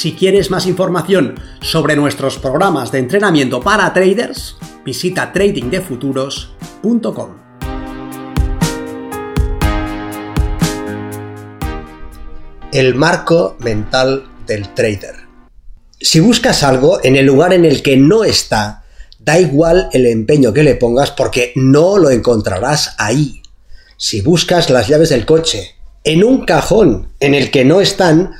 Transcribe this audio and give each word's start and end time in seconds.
Si 0.00 0.14
quieres 0.14 0.50
más 0.50 0.64
información 0.64 1.38
sobre 1.60 1.94
nuestros 1.94 2.38
programas 2.38 2.90
de 2.90 3.00
entrenamiento 3.00 3.60
para 3.60 3.92
traders, 3.92 4.56
visita 4.82 5.30
tradingdefuturos.com. 5.30 7.36
El 12.72 12.94
marco 12.94 13.58
mental 13.60 14.26
del 14.46 14.72
trader. 14.72 15.16
Si 16.00 16.20
buscas 16.20 16.62
algo 16.62 17.04
en 17.04 17.16
el 17.16 17.26
lugar 17.26 17.52
en 17.52 17.66
el 17.66 17.82
que 17.82 17.98
no 17.98 18.24
está, 18.24 18.84
da 19.18 19.38
igual 19.38 19.90
el 19.92 20.06
empeño 20.06 20.54
que 20.54 20.62
le 20.62 20.76
pongas 20.76 21.10
porque 21.10 21.52
no 21.56 21.98
lo 21.98 22.08
encontrarás 22.08 22.94
ahí. 22.96 23.42
Si 23.98 24.22
buscas 24.22 24.70
las 24.70 24.88
llaves 24.88 25.10
del 25.10 25.26
coche 25.26 25.74
en 26.04 26.24
un 26.24 26.46
cajón 26.46 27.12
en 27.20 27.34
el 27.34 27.50
que 27.50 27.66
no 27.66 27.82
están, 27.82 28.30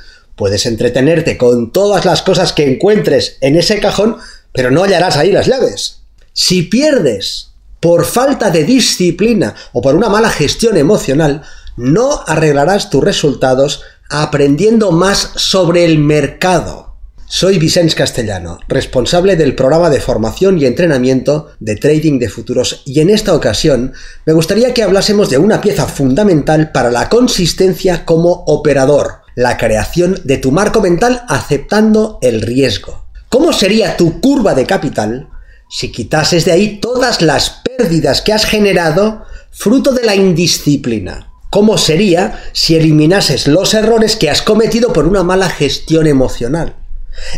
Puedes 0.41 0.65
entretenerte 0.65 1.37
con 1.37 1.71
todas 1.71 2.03
las 2.03 2.23
cosas 2.23 2.51
que 2.51 2.67
encuentres 2.67 3.37
en 3.41 3.55
ese 3.55 3.79
cajón, 3.79 4.17
pero 4.51 4.71
no 4.71 4.81
hallarás 4.81 5.15
ahí 5.15 5.31
las 5.31 5.45
llaves. 5.45 6.01
Si 6.33 6.63
pierdes 6.63 7.51
por 7.79 8.05
falta 8.05 8.49
de 8.49 8.63
disciplina 8.63 9.53
o 9.71 9.83
por 9.83 9.93
una 9.93 10.09
mala 10.09 10.31
gestión 10.31 10.77
emocional, 10.77 11.43
no 11.77 12.23
arreglarás 12.25 12.89
tus 12.89 13.03
resultados 13.03 13.83
aprendiendo 14.09 14.91
más 14.91 15.29
sobre 15.35 15.85
el 15.85 15.99
mercado. 15.99 16.95
Soy 17.27 17.59
Vicente 17.59 17.93
Castellano, 17.93 18.59
responsable 18.67 19.35
del 19.35 19.53
programa 19.53 19.91
de 19.91 20.01
formación 20.01 20.59
y 20.59 20.65
entrenamiento 20.65 21.51
de 21.59 21.75
trading 21.75 22.17
de 22.17 22.29
futuros 22.29 22.81
y 22.83 22.99
en 22.99 23.11
esta 23.11 23.35
ocasión 23.35 23.93
me 24.25 24.33
gustaría 24.33 24.73
que 24.73 24.81
hablásemos 24.81 25.29
de 25.29 25.37
una 25.37 25.61
pieza 25.61 25.85
fundamental 25.85 26.71
para 26.71 26.89
la 26.89 27.09
consistencia 27.09 28.05
como 28.05 28.43
operador, 28.47 29.20
la 29.35 29.57
creación 29.57 30.19
de 30.23 30.37
tu 30.37 30.51
marco 30.51 30.81
mental 30.81 31.23
aceptando 31.27 32.19
el 32.21 32.41
riesgo. 32.41 33.05
¿Cómo 33.29 33.53
sería 33.53 33.97
tu 33.97 34.19
curva 34.19 34.53
de 34.53 34.65
capital 34.65 35.29
si 35.69 35.91
quitases 35.91 36.45
de 36.45 36.51
ahí 36.51 36.79
todas 36.79 37.21
las 37.21 37.61
pérdidas 37.63 38.21
que 38.21 38.33
has 38.33 38.45
generado 38.45 39.23
fruto 39.51 39.93
de 39.93 40.03
la 40.03 40.15
indisciplina? 40.15 41.31
¿Cómo 41.49 41.77
sería 41.77 42.41
si 42.53 42.75
eliminases 42.75 43.47
los 43.47 43.73
errores 43.73 44.15
que 44.15 44.29
has 44.29 44.41
cometido 44.41 44.93
por 44.93 45.07
una 45.07 45.23
mala 45.23 45.49
gestión 45.49 46.07
emocional? 46.07 46.75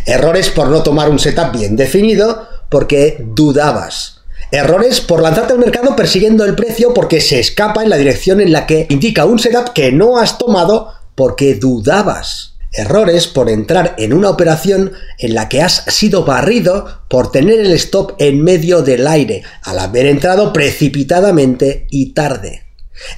Errores 0.05 0.49
por 0.49 0.67
no 0.67 0.83
tomar 0.83 1.09
un 1.09 1.19
setup 1.19 1.51
bien 1.51 1.75
definido 1.75 2.47
porque 2.69 3.17
dudabas. 3.19 4.21
Errores 4.51 5.01
por 5.01 5.21
lanzarte 5.21 5.53
al 5.53 5.59
mercado 5.59 5.95
persiguiendo 5.95 6.45
el 6.45 6.53
precio 6.53 6.93
porque 6.93 7.21
se 7.21 7.39
escapa 7.39 7.81
en 7.81 7.89
la 7.89 7.97
dirección 7.97 8.39
en 8.39 8.51
la 8.51 8.67
que 8.67 8.85
indica 8.89 9.25
un 9.25 9.39
setup 9.39 9.73
que 9.73 9.91
no 9.91 10.17
has 10.17 10.37
tomado 10.37 10.93
porque 11.15 11.55
dudabas. 11.55 12.53
Errores 12.71 13.27
por 13.27 13.51
entrar 13.51 13.93
en 13.99 14.13
una 14.13 14.31
operación 14.31 14.93
en 15.19 15.35
la 15.35 15.47
que 15.47 15.61
has 15.61 15.85
sido 15.87 16.25
barrido 16.25 17.03
por 17.07 17.31
tener 17.31 17.59
el 17.59 17.71
stop 17.73 18.13
en 18.17 18.43
medio 18.43 18.81
del 18.81 19.05
aire, 19.05 19.43
al 19.61 19.77
haber 19.77 20.07
entrado 20.07 20.51
precipitadamente 20.51 21.85
y 21.91 22.13
tarde. 22.13 22.63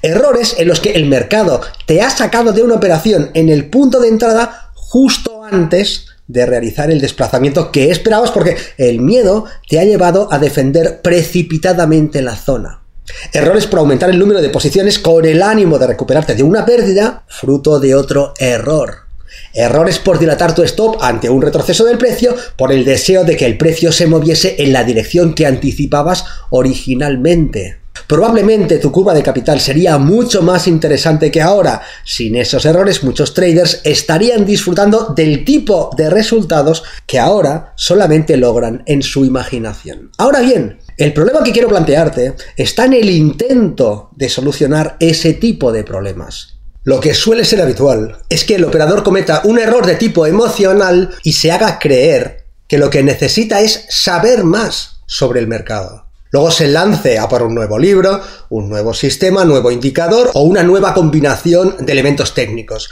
Errores 0.01 0.55
en 0.57 0.67
los 0.67 0.79
que 0.81 0.91
el 0.91 1.05
mercado 1.05 1.61
te 1.85 2.01
ha 2.01 2.09
sacado 2.09 2.51
de 2.51 2.63
una 2.63 2.75
operación 2.75 3.31
en 3.33 3.49
el 3.49 3.69
punto 3.69 3.99
de 3.99 4.09
entrada 4.09 4.71
justo 4.73 5.43
antes 5.43 6.07
de 6.27 6.45
realizar 6.45 6.91
el 6.91 7.01
desplazamiento 7.01 7.71
que 7.71 7.91
esperabas 7.91 8.31
porque 8.31 8.57
el 8.77 8.99
miedo 8.99 9.45
te 9.69 9.79
ha 9.79 9.83
llevado 9.83 10.31
a 10.31 10.39
defender 10.39 11.01
precipitadamente 11.01 12.21
la 12.21 12.35
zona. 12.35 12.84
Errores 13.33 13.67
por 13.67 13.79
aumentar 13.79 14.09
el 14.09 14.19
número 14.19 14.41
de 14.41 14.49
posiciones 14.49 14.99
con 14.99 15.25
el 15.25 15.41
ánimo 15.41 15.77
de 15.77 15.87
recuperarte 15.87 16.35
de 16.35 16.43
una 16.43 16.65
pérdida, 16.65 17.23
fruto 17.27 17.79
de 17.79 17.95
otro 17.95 18.33
error. 18.39 19.05
Errores 19.53 19.99
por 19.99 20.19
dilatar 20.19 20.53
tu 20.53 20.63
stop 20.63 20.97
ante 21.01 21.29
un 21.29 21.41
retroceso 21.41 21.85
del 21.85 21.97
precio 21.97 22.35
por 22.57 22.71
el 22.71 22.83
deseo 22.83 23.23
de 23.23 23.37
que 23.37 23.45
el 23.45 23.57
precio 23.57 23.91
se 23.91 24.07
moviese 24.07 24.55
en 24.59 24.73
la 24.73 24.83
dirección 24.83 25.33
que 25.33 25.45
anticipabas 25.45 26.25
originalmente. 26.49 27.79
Probablemente 28.07 28.77
tu 28.77 28.91
curva 28.91 29.13
de 29.13 29.23
capital 29.23 29.59
sería 29.59 29.97
mucho 29.97 30.41
más 30.41 30.67
interesante 30.67 31.31
que 31.31 31.41
ahora. 31.41 31.81
Sin 32.03 32.35
esos 32.35 32.65
errores 32.65 33.03
muchos 33.03 33.33
traders 33.33 33.81
estarían 33.83 34.45
disfrutando 34.45 35.13
del 35.15 35.43
tipo 35.43 35.89
de 35.97 36.09
resultados 36.09 36.83
que 37.07 37.17
ahora 37.17 37.73
solamente 37.75 38.37
logran 38.37 38.83
en 38.85 39.01
su 39.01 39.25
imaginación. 39.25 40.11
Ahora 40.17 40.41
bien, 40.41 40.77
el 40.97 41.13
problema 41.13 41.43
que 41.43 41.51
quiero 41.51 41.67
plantearte 41.67 42.35
está 42.55 42.85
en 42.85 42.93
el 42.93 43.09
intento 43.09 44.09
de 44.15 44.29
solucionar 44.29 44.95
ese 44.99 45.33
tipo 45.33 45.71
de 45.71 45.83
problemas. 45.83 46.55
Lo 46.83 46.99
que 46.99 47.13
suele 47.13 47.43
ser 47.45 47.61
habitual 47.61 48.19
es 48.29 48.45
que 48.45 48.55
el 48.55 48.63
operador 48.63 49.03
cometa 49.03 49.41
un 49.43 49.59
error 49.59 49.85
de 49.85 49.95
tipo 49.95 50.25
emocional 50.25 51.15
y 51.23 51.33
se 51.33 51.51
haga 51.51 51.79
creer 51.79 52.45
que 52.67 52.77
lo 52.77 52.89
que 52.89 53.03
necesita 53.03 53.61
es 53.61 53.85
saber 53.89 54.43
más 54.43 55.01
sobre 55.05 55.39
el 55.39 55.47
mercado. 55.47 56.05
Luego 56.31 56.51
se 56.51 56.67
lance 56.67 57.17
a 57.17 57.27
por 57.27 57.43
un 57.43 57.55
nuevo 57.55 57.79
libro, 57.79 58.21
un 58.49 58.69
nuevo 58.69 58.93
sistema, 58.93 59.45
nuevo 59.45 59.71
indicador 59.71 60.31
o 60.33 60.43
una 60.43 60.63
nueva 60.63 60.93
combinación 60.93 61.75
de 61.79 61.91
elementos 61.91 62.33
técnicos. 62.33 62.89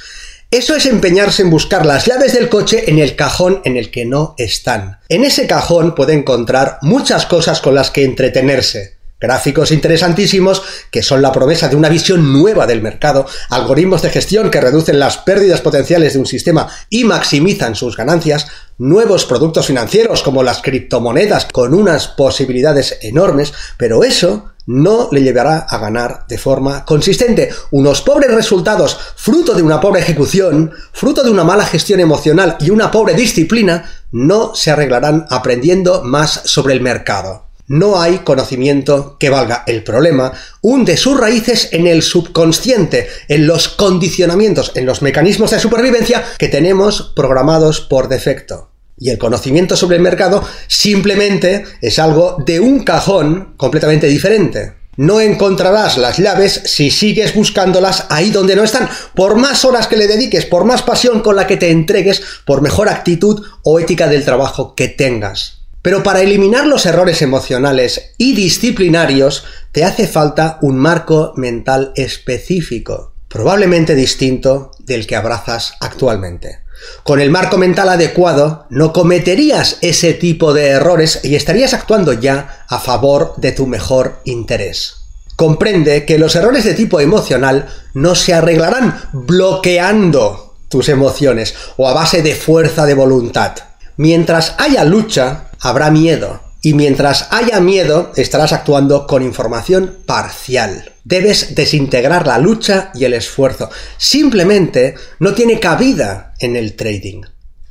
Eso 0.53 0.75
es 0.75 0.85
empeñarse 0.85 1.41
en 1.41 1.49
buscar 1.49 1.83
las 1.83 2.05
llaves 2.05 2.33
del 2.33 2.47
coche 2.47 2.83
en 2.85 2.99
el 2.99 3.15
cajón 3.15 3.61
en 3.65 3.75
el 3.75 3.89
que 3.89 4.05
no 4.05 4.35
están. 4.37 4.99
En 5.09 5.23
ese 5.23 5.47
cajón 5.47 5.95
puede 5.95 6.13
encontrar 6.13 6.77
muchas 6.83 7.25
cosas 7.25 7.59
con 7.59 7.73
las 7.73 7.89
que 7.89 8.03
entretenerse. 8.03 8.99
Gráficos 9.19 9.71
interesantísimos 9.71 10.61
que 10.91 11.01
son 11.01 11.23
la 11.23 11.31
promesa 11.31 11.69
de 11.69 11.75
una 11.75 11.89
visión 11.89 12.31
nueva 12.31 12.67
del 12.67 12.83
mercado, 12.83 13.25
algoritmos 13.49 14.03
de 14.03 14.11
gestión 14.11 14.51
que 14.51 14.61
reducen 14.61 14.99
las 14.99 15.17
pérdidas 15.17 15.61
potenciales 15.61 16.13
de 16.13 16.19
un 16.19 16.27
sistema 16.27 16.67
y 16.87 17.03
maximizan 17.03 17.73
sus 17.73 17.97
ganancias, 17.97 18.45
nuevos 18.77 19.25
productos 19.25 19.65
financieros 19.65 20.21
como 20.21 20.43
las 20.43 20.61
criptomonedas 20.61 21.47
con 21.51 21.73
unas 21.73 22.09
posibilidades 22.09 22.99
enormes, 23.01 23.53
pero 23.77 24.03
eso 24.03 24.52
no 24.65 25.09
le 25.11 25.21
llevará 25.21 25.59
a 25.59 25.77
ganar 25.77 26.25
de 26.27 26.37
forma 26.37 26.85
consistente. 26.85 27.49
Unos 27.71 28.01
pobres 28.01 28.31
resultados, 28.31 28.97
fruto 29.15 29.53
de 29.53 29.61
una 29.61 29.79
pobre 29.79 30.01
ejecución, 30.01 30.71
fruto 30.91 31.23
de 31.23 31.31
una 31.31 31.43
mala 31.43 31.65
gestión 31.65 31.99
emocional 31.99 32.57
y 32.59 32.69
una 32.69 32.91
pobre 32.91 33.13
disciplina, 33.13 33.89
no 34.11 34.55
se 34.55 34.71
arreglarán 34.71 35.25
aprendiendo 35.29 36.03
más 36.03 36.41
sobre 36.45 36.73
el 36.73 36.81
mercado. 36.81 37.47
No 37.67 38.01
hay 38.01 38.19
conocimiento 38.19 39.17
que 39.17 39.29
valga. 39.29 39.63
El 39.65 39.83
problema 39.83 40.33
hunde 40.61 40.97
sus 40.97 41.17
raíces 41.17 41.69
en 41.71 41.87
el 41.87 42.01
subconsciente, 42.01 43.07
en 43.29 43.47
los 43.47 43.69
condicionamientos, 43.69 44.73
en 44.75 44.85
los 44.85 45.01
mecanismos 45.01 45.51
de 45.51 45.59
supervivencia 45.59 46.23
que 46.37 46.49
tenemos 46.49 47.13
programados 47.15 47.79
por 47.79 48.09
defecto. 48.09 48.72
Y 49.03 49.09
el 49.09 49.17
conocimiento 49.17 49.75
sobre 49.75 49.97
el 49.97 50.01
mercado 50.01 50.41
simplemente 50.67 51.65
es 51.81 51.99
algo 51.99 52.37
de 52.45 52.61
un 52.61 52.85
cajón 52.85 53.53
completamente 53.57 54.07
diferente. 54.07 54.75
No 54.95 55.19
encontrarás 55.19 55.97
las 55.97 56.19
llaves 56.19 56.61
si 56.63 56.89
sigues 56.89 57.35
buscándolas 57.35 58.05
ahí 58.09 58.29
donde 58.29 58.55
no 58.55 58.63
están. 58.63 58.87
Por 59.13 59.35
más 59.35 59.65
horas 59.65 59.87
que 59.87 59.97
le 59.97 60.07
dediques, 60.07 60.45
por 60.45 60.63
más 60.63 60.83
pasión 60.83 61.19
con 61.19 61.35
la 61.35 61.47
que 61.47 61.57
te 61.57 61.69
entregues, 61.69 62.21
por 62.45 62.61
mejor 62.61 62.87
actitud 62.87 63.45
o 63.63 63.77
ética 63.77 64.07
del 64.07 64.23
trabajo 64.23 64.73
que 64.73 64.87
tengas. 64.87 65.63
Pero 65.81 66.01
para 66.01 66.21
eliminar 66.21 66.65
los 66.65 66.85
errores 66.85 67.21
emocionales 67.21 68.13
y 68.17 68.33
disciplinarios, 68.33 69.43
te 69.73 69.83
hace 69.83 70.07
falta 70.07 70.59
un 70.61 70.77
marco 70.77 71.33
mental 71.35 71.91
específico, 71.97 73.11
probablemente 73.27 73.95
distinto 73.95 74.71
del 74.79 75.05
que 75.05 75.17
abrazas 75.17 75.73
actualmente. 75.81 76.62
Con 77.03 77.19
el 77.19 77.29
marco 77.29 77.57
mental 77.57 77.89
adecuado 77.89 78.65
no 78.69 78.93
cometerías 78.93 79.77
ese 79.81 80.13
tipo 80.13 80.53
de 80.53 80.67
errores 80.67 81.19
y 81.23 81.35
estarías 81.35 81.73
actuando 81.73 82.13
ya 82.13 82.65
a 82.67 82.79
favor 82.79 83.33
de 83.37 83.51
tu 83.51 83.67
mejor 83.67 84.19
interés. 84.23 84.95
Comprende 85.35 86.05
que 86.05 86.19
los 86.19 86.35
errores 86.35 86.63
de 86.63 86.73
tipo 86.73 86.99
emocional 86.99 87.67
no 87.93 88.15
se 88.15 88.33
arreglarán 88.33 89.01
bloqueando 89.11 90.55
tus 90.69 90.89
emociones 90.89 91.55
o 91.77 91.87
a 91.87 91.93
base 91.93 92.21
de 92.21 92.35
fuerza 92.35 92.85
de 92.85 92.93
voluntad. 92.93 93.53
Mientras 93.97 94.55
haya 94.57 94.83
lucha, 94.83 95.49
habrá 95.59 95.91
miedo. 95.91 96.41
Y 96.65 96.73
mientras 96.75 97.27
haya 97.31 97.59
miedo, 97.59 98.13
estarás 98.15 98.53
actuando 98.53 99.05
con 99.05 99.21
información 99.21 99.97
parcial. 100.05 100.93
Debes 101.03 101.55
desintegrar 101.55 102.25
la 102.25 102.37
lucha 102.37 102.91
y 102.95 103.03
el 103.03 103.13
esfuerzo. 103.13 103.69
Simplemente 103.97 104.95
no 105.19 105.33
tiene 105.33 105.59
cabida 105.59 106.33
en 106.39 106.55
el 106.55 106.77
trading. 106.77 107.23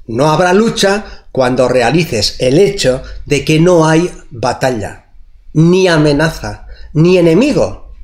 No 0.09 0.31
habrá 0.31 0.53
lucha 0.53 1.25
cuando 1.33 1.69
realices 1.69 2.37
el 2.39 2.59
hecho 2.59 3.03
de 3.25 3.47
que 3.47 3.59
no 3.59 3.89
hay 3.89 4.11
batalla, 4.31 5.07
ni 5.55 5.89
amenaza, 5.89 6.67
ni 6.93 7.17
enemigo. 7.17 7.95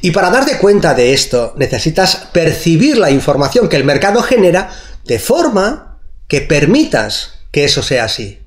Y 0.00 0.12
para 0.12 0.30
darte 0.30 0.58
cuenta 0.58 0.94
de 0.94 1.12
esto, 1.12 1.54
necesitas 1.56 2.28
percibir 2.32 2.98
la 2.98 3.10
información 3.10 3.68
que 3.68 3.76
el 3.76 3.84
mercado 3.84 4.22
genera 4.22 4.70
de 5.04 5.18
forma 5.18 5.98
que 6.28 6.40
permitas 6.40 7.40
que 7.50 7.64
eso 7.64 7.82
sea 7.82 8.04
así. 8.04 8.39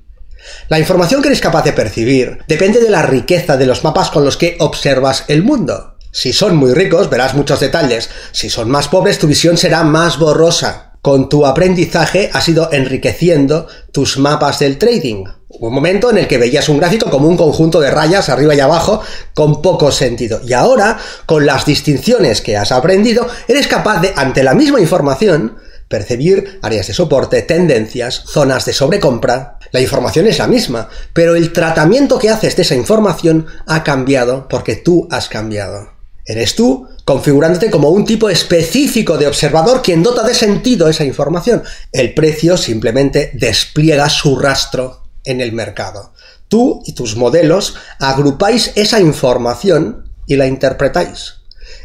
La 0.68 0.78
información 0.78 1.22
que 1.22 1.28
eres 1.28 1.40
capaz 1.40 1.62
de 1.64 1.72
percibir 1.72 2.38
depende 2.48 2.80
de 2.80 2.90
la 2.90 3.02
riqueza 3.02 3.56
de 3.56 3.66
los 3.66 3.84
mapas 3.84 4.10
con 4.10 4.24
los 4.24 4.36
que 4.36 4.56
observas 4.60 5.24
el 5.28 5.42
mundo. 5.42 5.94
Si 6.10 6.32
son 6.32 6.56
muy 6.56 6.72
ricos, 6.74 7.10
verás 7.10 7.34
muchos 7.34 7.60
detalles. 7.60 8.08
Si 8.32 8.48
son 8.48 8.70
más 8.70 8.88
pobres, 8.88 9.18
tu 9.18 9.26
visión 9.26 9.56
será 9.56 9.82
más 9.82 10.18
borrosa. 10.18 10.92
Con 11.02 11.28
tu 11.28 11.44
aprendizaje 11.44 12.30
has 12.32 12.48
ido 12.48 12.70
enriqueciendo 12.72 13.66
tus 13.92 14.16
mapas 14.16 14.60
del 14.60 14.78
trading. 14.78 15.24
un 15.48 15.74
momento 15.74 16.10
en 16.10 16.18
el 16.18 16.26
que 16.26 16.38
veías 16.38 16.68
un 16.68 16.78
gráfico 16.78 17.10
como 17.10 17.28
un 17.28 17.36
conjunto 17.36 17.80
de 17.80 17.90
rayas 17.90 18.28
arriba 18.28 18.54
y 18.54 18.60
abajo 18.60 19.02
con 19.34 19.60
poco 19.60 19.90
sentido. 19.90 20.40
Y 20.46 20.52
ahora, 20.52 20.98
con 21.26 21.44
las 21.44 21.66
distinciones 21.66 22.40
que 22.40 22.56
has 22.56 22.72
aprendido, 22.72 23.26
eres 23.48 23.66
capaz 23.66 24.00
de, 24.00 24.12
ante 24.16 24.42
la 24.42 24.54
misma 24.54 24.80
información, 24.80 25.56
percibir 25.94 26.58
áreas 26.60 26.88
de 26.88 26.92
soporte, 26.92 27.42
tendencias, 27.42 28.24
zonas 28.26 28.64
de 28.64 28.72
sobrecompra. 28.72 29.60
La 29.70 29.80
información 29.80 30.26
es 30.26 30.40
la 30.40 30.48
misma, 30.48 30.88
pero 31.12 31.36
el 31.36 31.52
tratamiento 31.52 32.18
que 32.18 32.30
haces 32.30 32.56
de 32.56 32.62
esa 32.62 32.74
información 32.74 33.46
ha 33.68 33.84
cambiado 33.84 34.48
porque 34.48 34.74
tú 34.74 35.06
has 35.12 35.28
cambiado. 35.28 35.92
Eres 36.26 36.56
tú 36.56 36.88
configurándote 37.04 37.70
como 37.70 37.90
un 37.90 38.04
tipo 38.04 38.28
específico 38.28 39.16
de 39.18 39.28
observador 39.28 39.82
quien 39.82 40.02
dota 40.02 40.24
de 40.24 40.34
sentido 40.34 40.88
esa 40.88 41.04
información. 41.04 41.62
El 41.92 42.12
precio 42.12 42.56
simplemente 42.56 43.30
despliega 43.34 44.08
su 44.08 44.36
rastro 44.36 45.04
en 45.22 45.40
el 45.40 45.52
mercado. 45.52 46.12
Tú 46.48 46.82
y 46.86 46.94
tus 46.94 47.14
modelos 47.14 47.76
agrupáis 48.00 48.72
esa 48.74 48.98
información 48.98 50.10
y 50.26 50.34
la 50.34 50.48
interpretáis. 50.48 51.43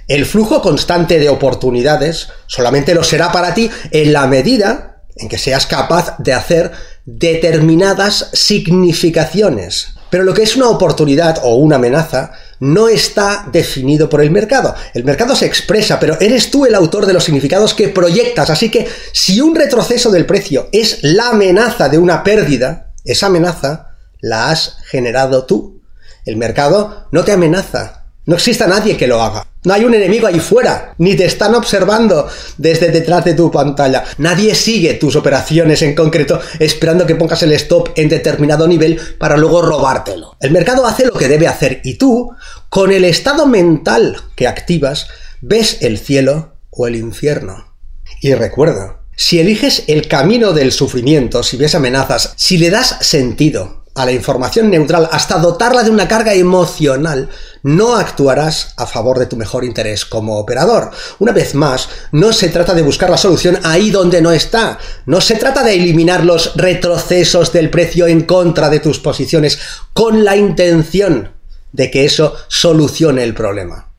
El 0.10 0.26
flujo 0.26 0.64
constante 0.64 1.20
de 1.20 1.30
oportunidades 1.30 2.30
solamente 2.48 2.96
lo 2.96 3.04
será 3.04 3.32
para 3.32 3.54
ti 3.54 3.70
en 3.92 4.12
la 4.12 4.26
medida 4.26 5.04
en 5.16 5.30
que 5.30 5.38
seas 5.38 5.68
capaz 5.68 6.16
de 6.18 6.34
hacer 6.34 6.72
determinadas 7.06 8.32
significaciones. 8.34 9.90
Pero 10.10 10.24
lo 10.24 10.34
que 10.34 10.42
es 10.42 10.56
una 10.56 10.70
oportunidad 10.70 11.40
o 11.44 11.58
una 11.58 11.76
amenaza 11.76 12.32
no 12.60 12.88
está 12.88 13.48
definido 13.52 14.10
por 14.10 14.24
el 14.24 14.32
mercado. 14.32 14.74
El 14.96 15.04
mercado 15.04 15.36
se 15.36 15.46
expresa, 15.46 16.00
pero 16.00 16.20
eres 16.20 16.50
tú 16.50 16.66
el 16.66 16.74
autor 16.74 17.06
de 17.06 17.14
los 17.14 17.24
significados 17.24 17.76
que 17.76 17.90
proyectas. 17.90 18.50
Así 18.50 18.72
que 18.72 18.88
si 19.14 19.40
un 19.42 19.56
retroceso 19.56 20.10
del 20.10 20.26
precio 20.26 20.70
es 20.72 21.04
la 21.04 21.30
amenaza 21.30 21.88
de 21.88 22.00
una 22.00 22.24
pérdida, 22.24 22.94
esa 23.06 23.28
amenaza 23.28 23.90
la 24.22 24.50
has 24.50 24.78
generado 24.88 25.46
tú. 25.46 25.84
El 26.26 26.38
mercado 26.38 27.08
no 27.12 27.24
te 27.24 27.32
amenaza, 27.32 28.06
no 28.26 28.34
existe 28.34 28.66
nadie 28.66 28.98
que 28.98 29.06
lo 29.06 29.22
haga. 29.22 29.49
No 29.66 29.74
hay 29.74 29.84
un 29.84 29.94
enemigo 29.94 30.26
ahí 30.26 30.40
fuera, 30.40 30.96
ni 31.00 31.16
te 31.16 31.26
están 31.26 31.54
observando 31.54 32.30
desde 32.58 32.92
detrás 32.92 33.26
de 33.26 33.34
tu 33.34 33.52
pantalla. 33.52 34.06
Nadie 34.18 34.56
sigue 34.56 34.94
tus 34.94 35.18
operaciones 35.18 35.82
en 35.82 35.96
concreto 35.96 36.40
esperando 36.60 37.06
que 37.06 37.16
pongas 37.16 37.44
el 37.44 37.52
stop 37.52 37.90
en 37.96 38.08
determinado 38.08 38.70
nivel 38.70 38.98
para 39.18 39.36
luego 39.36 39.62
robártelo. 39.62 40.38
El 40.40 40.52
mercado 40.52 40.86
hace 40.86 41.06
lo 41.06 41.14
que 41.14 41.28
debe 41.28 41.48
hacer 41.48 41.82
y 41.84 41.96
tú, 41.96 42.32
con 42.70 42.94
el 42.94 43.04
estado 43.04 43.48
mental 43.48 44.22
que 44.38 44.48
activas, 44.48 45.10
ves 45.42 45.80
el 45.82 45.98
cielo 45.98 46.54
o 46.70 46.88
el 46.88 46.96
infierno. 46.96 47.76
Y 48.22 48.34
recuerda, 48.36 49.02
si 49.14 49.42
eliges 49.42 49.84
el 49.88 50.08
camino 50.08 50.54
del 50.54 50.72
sufrimiento, 50.72 51.44
si 51.44 51.58
ves 51.58 51.76
amenazas, 51.76 52.32
si 52.38 52.58
le 52.58 52.70
das 52.70 52.96
sentido, 53.02 53.79
a 54.00 54.06
la 54.06 54.14
información 54.14 54.70
neutral 54.70 55.10
hasta 55.12 55.40
dotarla 55.40 55.84
de 55.84 55.90
una 55.92 56.08
carga 56.08 56.34
emocional, 56.34 57.28
no 57.64 57.98
actuarás 57.98 58.74
a 58.78 58.86
favor 58.86 59.20
de 59.20 59.26
tu 59.26 59.36
mejor 59.36 59.66
interés 59.66 60.06
como 60.06 60.38
operador. 60.38 60.92
Una 61.20 61.34
vez 61.34 61.54
más, 61.54 61.90
no 62.14 62.32
se 62.32 62.48
trata 62.48 62.74
de 62.74 62.82
buscar 62.82 63.10
la 63.10 63.18
solución 63.18 63.60
ahí 63.62 63.92
donde 63.92 64.22
no 64.22 64.32
está. 64.32 64.80
No 65.06 65.20
se 65.20 65.36
trata 65.36 65.64
de 65.64 65.74
eliminar 65.74 66.24
los 66.24 66.56
retrocesos 66.56 67.52
del 67.52 67.70
precio 67.70 68.08
en 68.08 68.22
contra 68.22 68.70
de 68.70 68.80
tus 68.80 69.00
posiciones 69.00 69.60
con 69.92 70.24
la 70.24 70.38
intención 70.38 71.34
de 71.74 71.92
que 71.92 72.06
eso 72.06 72.38
solucione 72.48 73.26
el 73.26 73.34
problema. 73.34 73.92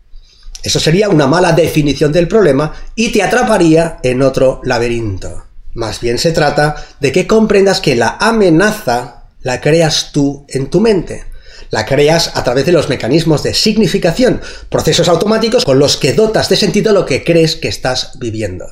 Eso 0.63 0.81
sería 0.81 1.11
una 1.11 1.27
mala 1.27 1.53
definición 1.53 2.11
del 2.11 2.27
problema 2.27 2.73
y 2.95 3.13
te 3.13 3.23
atraparía 3.23 3.99
en 4.03 4.23
otro 4.23 4.63
laberinto. 4.65 5.45
Más 5.75 6.01
bien 6.01 6.17
se 6.17 6.33
trata 6.33 6.75
de 7.01 7.13
que 7.13 7.27
comprendas 7.27 7.83
que 7.83 7.97
la 7.97 8.17
amenaza 8.19 9.20
la 9.43 9.61
creas 9.61 10.11
tú 10.13 10.45
en 10.49 10.69
tu 10.69 10.81
mente. 10.81 11.25
La 11.71 11.87
creas 11.87 12.33
a 12.35 12.43
través 12.43 12.67
de 12.67 12.73
los 12.73 12.89
mecanismos 12.89 13.43
de 13.43 13.55
significación, 13.55 14.41
procesos 14.69 15.09
automáticos 15.09 15.65
con 15.65 15.79
los 15.79 15.97
que 15.97 16.13
dotas 16.13 16.49
de 16.49 16.57
sentido 16.57 16.93
lo 16.93 17.07
que 17.07 17.23
crees 17.23 17.57
que 17.57 17.69
estás 17.69 18.19
viviendo. 18.19 18.67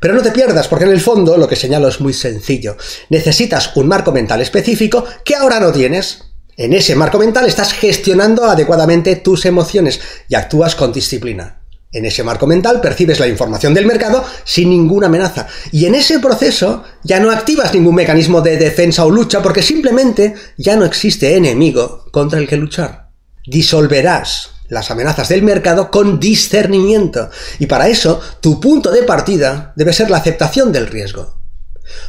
Pero 0.00 0.14
no 0.14 0.22
te 0.22 0.32
pierdas, 0.32 0.66
porque 0.66 0.86
en 0.86 0.92
el 0.92 1.00
fondo 1.00 1.36
lo 1.36 1.46
que 1.46 1.56
señalo 1.56 1.86
es 1.88 2.00
muy 2.00 2.12
sencillo. 2.12 2.76
Necesitas 3.10 3.76
un 3.76 3.86
marco 3.86 4.12
mental 4.12 4.40
específico 4.40 5.04
que 5.24 5.36
ahora 5.36 5.60
no 5.60 5.70
tienes. 5.70 6.24
En 6.56 6.72
ese 6.72 6.96
marco 6.96 7.18
mental 7.18 7.46
estás 7.46 7.72
gestionando 7.72 8.44
adecuadamente 8.44 9.16
tus 9.16 9.44
emociones 9.44 10.00
y 10.28 10.34
actúas 10.34 10.74
con 10.74 10.92
disciplina. 10.92 11.59
En 11.92 12.04
ese 12.04 12.22
marco 12.22 12.46
mental 12.46 12.80
percibes 12.80 13.18
la 13.18 13.26
información 13.26 13.74
del 13.74 13.84
mercado 13.84 14.24
sin 14.44 14.70
ninguna 14.70 15.08
amenaza. 15.08 15.48
Y 15.72 15.86
en 15.86 15.96
ese 15.96 16.20
proceso 16.20 16.84
ya 17.02 17.18
no 17.18 17.32
activas 17.32 17.74
ningún 17.74 17.96
mecanismo 17.96 18.40
de 18.42 18.56
defensa 18.56 19.04
o 19.04 19.10
lucha 19.10 19.42
porque 19.42 19.62
simplemente 19.62 20.34
ya 20.56 20.76
no 20.76 20.84
existe 20.84 21.34
enemigo 21.36 22.04
contra 22.12 22.38
el 22.38 22.46
que 22.46 22.56
luchar. 22.56 23.10
Disolverás 23.44 24.50
las 24.68 24.92
amenazas 24.92 25.28
del 25.30 25.42
mercado 25.42 25.90
con 25.90 26.20
discernimiento. 26.20 27.28
Y 27.58 27.66
para 27.66 27.88
eso, 27.88 28.20
tu 28.40 28.60
punto 28.60 28.92
de 28.92 29.02
partida 29.02 29.72
debe 29.74 29.92
ser 29.92 30.10
la 30.10 30.18
aceptación 30.18 30.70
del 30.70 30.86
riesgo. 30.86 31.40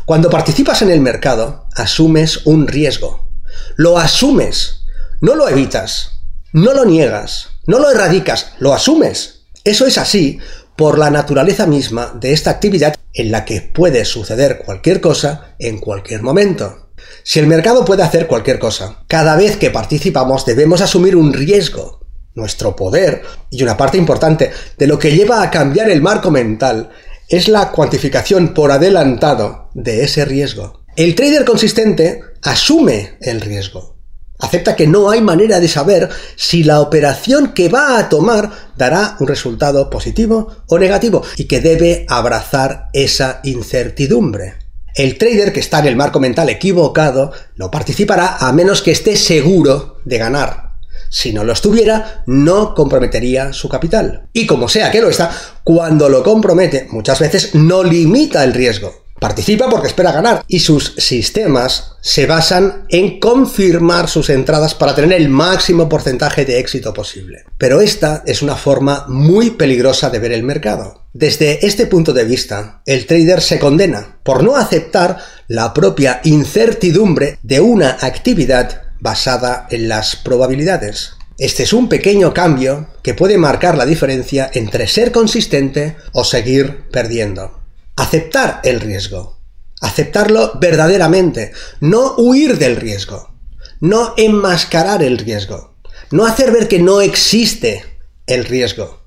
Cuando 0.05 0.29
participas 0.29 0.83
en 0.83 0.91
el 0.91 0.99
mercado, 0.99 1.65
asumes 1.75 2.45
un 2.45 2.67
riesgo. 2.67 3.31
Lo 3.77 3.97
asumes, 3.97 4.83
no 5.21 5.33
lo 5.33 5.49
evitas, 5.49 6.11
no 6.53 6.75
lo 6.75 6.85
niegas, 6.85 7.49
no 7.65 7.79
lo 7.79 7.89
erradicas, 7.89 8.51
lo 8.59 8.75
asumes 8.75 9.40
eso 9.63 9.85
es 9.85 9.97
así 9.97 10.39
por 10.75 10.97
la 10.97 11.11
naturaleza 11.11 11.67
misma 11.67 12.17
de 12.19 12.33
esta 12.33 12.49
actividad 12.49 12.95
en 13.13 13.31
la 13.31 13.45
que 13.45 13.61
puede 13.61 14.05
suceder 14.05 14.63
cualquier 14.65 15.01
cosa 15.01 15.55
en 15.59 15.79
cualquier 15.79 16.23
momento. 16.23 16.89
Si 17.23 17.39
el 17.39 17.47
mercado 17.47 17.85
puede 17.85 18.03
hacer 18.03 18.27
cualquier 18.27 18.57
cosa, 18.57 19.03
cada 19.07 19.35
vez 19.35 19.57
que 19.57 19.69
participamos 19.69 20.45
debemos 20.45 20.81
asumir 20.81 21.15
un 21.15 21.33
riesgo. 21.33 21.99
Nuestro 22.33 22.75
poder, 22.75 23.23
y 23.49 23.61
una 23.61 23.75
parte 23.75 23.97
importante 23.97 24.51
de 24.77 24.87
lo 24.87 24.97
que 24.97 25.11
lleva 25.11 25.43
a 25.43 25.51
cambiar 25.51 25.89
el 25.89 26.01
marco 26.01 26.31
mental, 26.31 26.89
es 27.27 27.47
la 27.47 27.71
cuantificación 27.71 28.53
por 28.53 28.71
adelantado 28.71 29.69
de 29.73 30.03
ese 30.03 30.25
riesgo. 30.25 30.83
El 30.95 31.15
trader 31.15 31.45
consistente 31.45 32.21
asume 32.41 33.17
el 33.21 33.41
riesgo. 33.41 33.90
Acepta 34.41 34.75
que 34.75 34.87
no 34.87 35.09
hay 35.09 35.21
manera 35.21 35.59
de 35.59 35.67
saber 35.67 36.09
si 36.35 36.63
la 36.63 36.81
operación 36.81 37.53
que 37.53 37.69
va 37.69 37.97
a 37.97 38.09
tomar 38.09 38.51
dará 38.75 39.15
un 39.19 39.27
resultado 39.27 39.89
positivo 39.89 40.63
o 40.67 40.79
negativo 40.79 41.23
y 41.37 41.45
que 41.45 41.61
debe 41.61 42.05
abrazar 42.09 42.89
esa 42.93 43.39
incertidumbre. 43.43 44.55
El 44.95 45.17
trader 45.17 45.53
que 45.53 45.61
está 45.61 45.79
en 45.79 45.87
el 45.87 45.95
marco 45.95 46.19
mental 46.19 46.49
equivocado 46.49 47.31
no 47.55 47.71
participará 47.71 48.37
a 48.37 48.51
menos 48.51 48.81
que 48.81 48.91
esté 48.91 49.15
seguro 49.15 49.97
de 50.03 50.17
ganar. 50.17 50.71
Si 51.09 51.31
no 51.33 51.43
lo 51.43 51.53
estuviera, 51.53 52.23
no 52.25 52.73
comprometería 52.73 53.53
su 53.53 53.69
capital. 53.69 54.27
Y 54.33 54.47
como 54.47 54.67
sea 54.67 54.89
que 54.91 55.01
lo 55.01 55.09
está, 55.09 55.31
cuando 55.63 56.09
lo 56.09 56.23
compromete, 56.23 56.87
muchas 56.89 57.19
veces 57.19 57.53
no 57.53 57.83
limita 57.83 58.43
el 58.43 58.53
riesgo. 58.53 59.01
Participa 59.21 59.69
porque 59.69 59.85
espera 59.85 60.11
ganar 60.11 60.43
y 60.47 60.61
sus 60.61 60.95
sistemas 60.97 61.91
se 62.01 62.25
basan 62.25 62.87
en 62.89 63.19
confirmar 63.19 64.09
sus 64.09 64.31
entradas 64.31 64.73
para 64.73 64.95
tener 64.95 65.13
el 65.13 65.29
máximo 65.29 65.87
porcentaje 65.87 66.43
de 66.43 66.57
éxito 66.57 66.91
posible. 66.91 67.45
Pero 67.59 67.81
esta 67.81 68.23
es 68.25 68.41
una 68.41 68.55
forma 68.55 69.05
muy 69.07 69.51
peligrosa 69.51 70.09
de 70.09 70.17
ver 70.17 70.31
el 70.31 70.41
mercado. 70.41 71.05
Desde 71.13 71.67
este 71.67 71.85
punto 71.85 72.13
de 72.13 72.23
vista, 72.23 72.81
el 72.87 73.05
trader 73.05 73.41
se 73.41 73.59
condena 73.59 74.17
por 74.23 74.43
no 74.43 74.55
aceptar 74.55 75.19
la 75.47 75.71
propia 75.71 76.19
incertidumbre 76.23 77.37
de 77.43 77.59
una 77.59 77.99
actividad 78.01 78.81
basada 79.01 79.67
en 79.69 79.87
las 79.87 80.15
probabilidades. 80.15 81.11
Este 81.37 81.61
es 81.61 81.73
un 81.73 81.89
pequeño 81.89 82.33
cambio 82.33 82.87
que 83.03 83.13
puede 83.13 83.37
marcar 83.37 83.77
la 83.77 83.85
diferencia 83.85 84.49
entre 84.51 84.87
ser 84.87 85.11
consistente 85.11 85.95
o 86.11 86.23
seguir 86.23 86.85
perdiendo 86.89 87.60
aceptar 88.01 88.61
el 88.63 88.79
riesgo, 88.79 89.39
aceptarlo 89.79 90.53
verdaderamente, 90.59 91.51
no 91.81 92.15
huir 92.17 92.57
del 92.57 92.75
riesgo, 92.77 93.35
no 93.79 94.15
enmascarar 94.17 95.03
el 95.03 95.19
riesgo, 95.19 95.75
no 96.09 96.25
hacer 96.25 96.51
ver 96.51 96.67
que 96.67 96.79
no 96.79 97.01
existe 97.01 97.83
el 98.25 98.45
riesgo, 98.45 99.03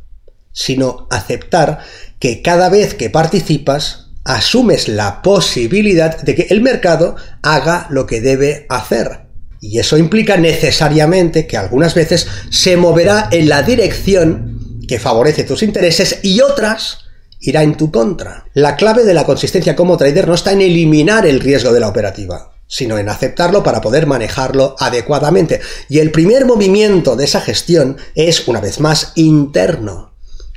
sino 0.53 1.09
aceptar 1.11 1.81
que 2.21 2.41
cada 2.41 2.69
vez 2.69 2.95
que 2.95 3.11
participas 3.11 4.13
asumes 4.25 4.87
la 4.87 5.23
posibilidad 5.23 6.23
de 6.23 6.37
que 6.37 6.47
el 6.51 6.61
mercado 6.61 7.17
haga 7.43 7.89
lo 7.91 8.07
que 8.07 8.21
debe 8.21 8.65
hacer. 8.69 9.27
Y 9.61 9.81
eso 9.81 9.99
implica 9.99 10.37
necesariamente 10.37 11.49
que 11.49 11.57
algunas 11.57 11.95
veces 11.95 12.29
se 12.51 12.77
moverá 12.77 13.29
en 13.33 13.49
la 13.49 13.63
dirección 13.63 14.79
que 14.87 15.01
favorece 15.01 15.43
tus 15.43 15.65
intereses 15.65 16.21
y 16.23 16.41
otras 16.41 17.04
irá 17.45 17.63
en 17.63 17.77
tu 17.77 17.91
contra. 17.91 18.47
La 18.55 18.77
clave 18.77 19.05
de 19.05 19.15
la 19.15 19.25
consistencia 19.25 19.77
como 19.77 19.97
trader 19.97 20.27
no 20.27 20.35
está 20.35 20.53
en 20.53 20.63
eliminar 20.63 21.27
el 21.27 21.41
riesgo 21.41 21.73
de 21.73 21.81
la 21.81 21.89
operativa, 21.89 22.53
sino 22.67 22.99
en 22.99 23.09
aceptarlo 23.09 23.63
para 23.63 23.81
poder 23.81 24.07
manejarlo 24.07 24.75
adecuadamente. 24.79 25.61
Y 25.89 25.99
el 25.99 26.11
primer 26.11 26.47
movimiento 26.47 27.17
de 27.17 27.25
esa 27.25 27.41
gestión 27.41 27.99
es, 28.15 28.49
una 28.49 28.61
vez 28.61 28.81
más, 28.81 29.13
interno. 29.15 30.15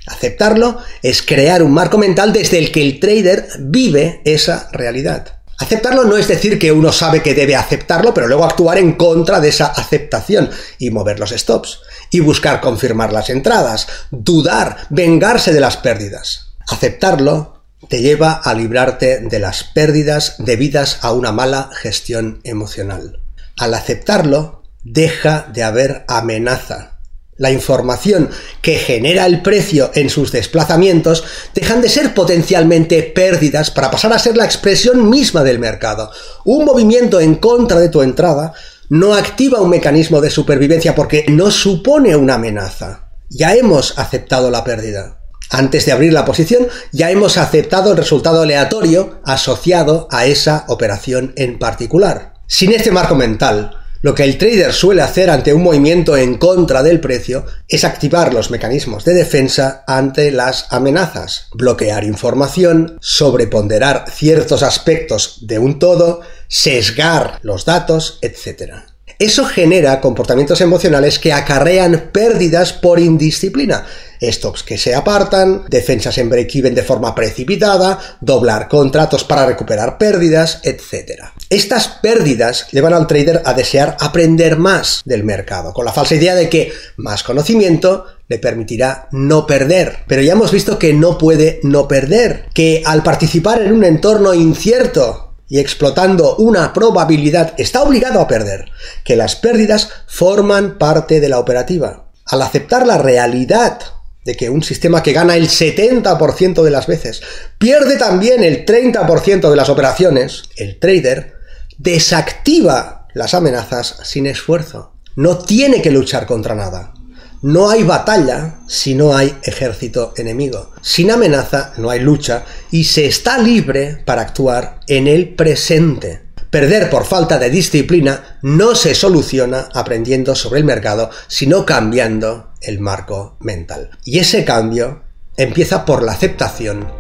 Aceptarlo 0.08 0.78
es 1.04 1.22
crear 1.22 1.62
un 1.62 1.74
marco 1.74 1.98
mental 1.98 2.32
desde 2.32 2.58
el 2.58 2.72
que 2.72 2.82
el 2.82 3.00
trader 3.00 3.50
vive 3.60 4.22
esa 4.24 4.70
realidad. 4.72 5.34
Aceptarlo 5.60 6.06
no 6.06 6.18
es 6.18 6.28
decir 6.28 6.60
que 6.60 6.72
uno 6.72 6.92
sabe 6.94 7.22
que 7.22 7.34
debe 7.34 7.56
aceptarlo, 7.56 8.14
pero 8.14 8.28
luego 8.28 8.46
actuar 8.46 8.78
en 8.78 8.94
contra 8.94 9.40
de 9.42 9.50
esa 9.50 9.66
aceptación 9.66 10.50
y 10.78 10.92
mover 10.92 11.20
los 11.20 11.32
stops, 11.32 11.82
y 12.12 12.20
buscar 12.20 12.62
confirmar 12.62 13.12
las 13.12 13.30
entradas, 13.30 13.88
dudar, 14.12 14.78
vengarse 14.90 15.52
de 15.52 15.60
las 15.60 15.76
pérdidas. 15.76 16.47
Aceptarlo 16.68 17.64
te 17.90 18.02
lleva 18.02 18.34
a 18.34 18.54
librarte 18.54 19.20
de 19.20 19.40
las 19.40 19.64
pérdidas 19.64 20.36
debidas 20.40 21.00
a 21.02 21.14
una 21.14 21.32
mala 21.32 21.70
gestión 21.74 22.42
emocional. 22.44 23.22
Al 23.58 23.74
aceptarlo, 23.74 24.64
deja 24.84 25.48
de 25.54 25.64
haber 25.64 26.06
amenaza 26.08 26.98
la 27.38 27.52
información 27.52 28.30
que 28.62 28.78
genera 28.78 29.26
el 29.26 29.42
precio 29.42 29.92
en 29.94 30.10
sus 30.10 30.32
desplazamientos 30.32 31.24
dejan 31.54 31.82
de 31.82 31.90
ser 31.90 32.14
potencialmente 32.14 33.04
pérdidas 33.04 33.70
para 33.72 33.92
pasar 33.92 34.12
a 34.14 34.20
ser 34.20 34.36
la 34.36 34.46
expresión 34.46 35.10
misma 35.10 35.44
del 35.44 35.60
mercado. 35.60 36.12
Un 36.46 36.66
movimiento 36.66 37.20
en 37.20 37.36
contra 37.36 37.80
de 37.80 37.90
tu 37.90 38.02
entrada 38.02 38.54
no 38.90 39.14
activa 39.14 39.62
un 39.62 39.70
mecanismo 39.70 40.20
de 40.20 40.32
supervivencia 40.32 40.96
porque 40.96 41.26
no 41.28 41.52
supone 41.52 42.16
una 42.16 42.36
amenaza. 42.36 43.12
Ya 43.30 43.54
hemos 43.54 44.00
aceptado 44.00 44.50
la 44.50 44.64
pérdida. 44.64 45.17
Antes 45.50 45.86
de 45.86 45.92
abrir 45.92 46.14
la 46.14 46.26
posición, 46.26 46.68
ya 46.92 47.10
hemos 47.10 47.38
aceptado 47.38 47.92
el 47.92 47.98
resultado 47.98 48.42
aleatorio 48.42 49.22
asociado 49.24 50.08
a 50.12 50.26
esa 50.26 50.66
operación 50.68 51.34
en 51.36 51.58
particular. 51.58 52.34
Sin 52.48 52.74
este 52.74 52.92
marco 52.92 53.16
mental, 53.16 53.78
lo 54.02 54.14
que 54.14 54.24
el 54.24 54.38
trader 54.38 54.74
suele 54.74 55.02
hacer 55.02 55.30
ante 55.30 55.54
un 55.54 55.64
movimiento 55.64 56.16
en 56.16 56.38
contra 56.38 56.84
del 56.84 57.00
precio 57.00 57.46
es 57.68 57.84
activar 57.84 58.34
los 58.34 58.52
mecanismos 58.52 59.04
de 59.06 59.14
defensa 59.14 59.84
ante 59.88 60.32
las 60.32 60.72
amenazas, 60.72 61.48
bloquear 61.54 62.04
información, 62.04 62.98
sobreponderar 63.02 64.06
ciertos 64.12 64.64
aspectos 64.64 65.40
de 65.48 65.60
un 65.60 65.80
todo, 65.80 66.22
sesgar 66.48 67.40
los 67.42 67.66
datos, 67.66 68.20
etc. 68.22 68.74
Eso 69.20 69.46
genera 69.46 70.00
comportamientos 70.00 70.62
emocionales 70.62 71.18
que 71.18 71.34
acarrean 71.34 72.10
pérdidas 72.12 72.72
por 72.72 73.00
indisciplina. 73.00 73.86
Stocks 74.22 74.64
que 74.64 74.78
se 74.78 74.94
apartan, 74.94 75.66
defensas 75.70 76.18
en 76.20 76.30
break-even 76.30 76.76
de 76.76 76.84
forma 76.84 77.16
precipitada, 77.16 78.00
doblar 78.22 78.68
contratos 78.68 79.24
para 79.24 79.46
recuperar 79.46 79.98
pérdidas, 79.98 80.60
etc. 80.64 81.24
Estas 81.50 81.88
pérdidas 81.88 82.68
llevan 82.72 82.94
al 82.94 83.08
trader 83.08 83.42
a 83.46 83.54
desear 83.54 83.98
aprender 84.00 84.58
más 84.58 85.02
del 85.06 85.24
mercado, 85.24 85.74
con 85.74 85.86
la 85.86 85.94
falsa 85.94 86.16
idea 86.16 86.36
de 86.36 86.50
que 86.50 86.72
más 86.98 87.24
conocimiento 87.24 88.06
le 88.28 88.40
permitirá 88.40 89.08
no 89.12 89.48
perder. 89.48 90.00
Pero 90.08 90.22
ya 90.22 90.34
hemos 90.34 90.52
visto 90.52 90.78
que 90.78 90.94
no 90.94 91.18
puede 91.18 91.60
no 91.64 91.88
perder, 91.88 92.46
que 92.54 92.84
al 92.86 93.02
participar 93.02 93.62
en 93.62 93.72
un 93.72 93.84
entorno 93.84 94.34
incierto, 94.34 95.27
y 95.50 95.60
explotando 95.60 96.36
una 96.38 96.74
probabilidad 96.74 97.54
está 97.58 97.84
obligado 97.84 98.20
a 98.20 98.28
perder, 98.28 98.72
que 99.04 99.16
las 99.16 99.36
pérdidas 99.36 99.90
forman 100.08 100.78
parte 100.78 101.20
de 101.20 101.30
la 101.30 101.40
operativa. 101.40 102.06
Al 102.26 102.42
aceptar 102.42 102.86
la 102.86 102.98
realidad 102.98 103.80
de 104.26 104.36
que 104.36 104.50
un 104.50 104.62
sistema 104.62 105.02
que 105.02 105.14
gana 105.14 105.38
el 105.38 105.48
70% 105.48 106.62
de 106.62 106.72
las 106.72 106.86
veces 106.86 107.22
pierde 107.58 107.96
también 107.96 108.44
el 108.44 108.66
30% 108.66 109.50
de 109.50 109.56
las 109.56 109.70
operaciones, 109.70 110.44
el 110.58 110.80
trader 110.80 111.36
desactiva 111.78 113.08
las 113.14 113.34
amenazas 113.34 113.98
sin 114.04 114.28
esfuerzo. 114.28 114.94
No 115.16 115.38
tiene 115.38 115.82
que 115.82 115.92
luchar 115.92 116.28
contra 116.28 116.56
nada. 116.56 116.94
No 117.42 117.70
hay 117.70 117.84
batalla 117.84 118.62
si 118.68 118.96
no 118.96 119.16
hay 119.16 119.38
ejército 119.44 120.14
enemigo. 120.18 120.72
Sin 120.82 121.12
amenaza 121.12 121.74
no 121.78 121.90
hay 121.90 122.00
lucha 122.00 122.44
y 122.72 122.86
se 122.86 123.06
está 123.06 123.38
libre 123.38 124.02
para 124.06 124.24
actuar 124.24 124.80
en 124.88 125.08
el 125.08 125.36
presente. 125.36 126.24
Perder 126.50 126.90
por 126.90 127.06
falta 127.06 127.38
de 127.38 127.50
disciplina 127.50 128.40
no 128.42 128.74
se 128.74 128.96
soluciona 128.96 129.70
aprendiendo 129.74 130.34
sobre 130.34 130.60
el 130.60 130.66
mercado, 130.66 131.12
sino 131.28 131.66
cambiando 131.66 132.54
el 132.62 132.80
marco 132.80 133.38
mental. 133.40 133.92
Y 134.04 134.20
ese 134.20 134.44
cambio 134.44 135.04
empieza 135.36 135.86
por 135.86 136.04
la 136.04 136.14
aceptación 136.14 136.92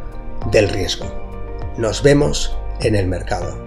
del 0.51 0.69
riesgo. 0.69 1.73
Nos 1.77 2.03
vemos 2.03 2.55
en 2.81 2.95
el 2.95 3.07
mercado. 3.07 3.66